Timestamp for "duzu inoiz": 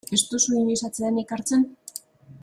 0.29-0.81